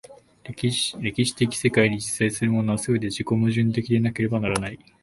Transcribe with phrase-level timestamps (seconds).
[0.43, 0.95] 歴史
[1.35, 4.79] 的世界に実在するものは、すべて自己矛盾的でなければならない。